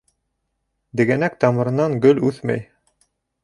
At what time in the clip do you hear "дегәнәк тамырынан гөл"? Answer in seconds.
1.01-2.25